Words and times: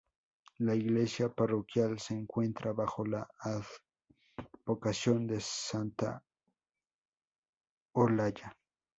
La 0.57 0.73
iglesia 0.73 1.29
parroquial 1.31 1.99
se 1.99 2.15
encuentra 2.15 2.71
bajo 2.71 3.05
la 3.05 3.29
advocación 3.37 5.27
de 5.27 5.39
Santa 5.39 6.23
Olalla. 7.93 8.57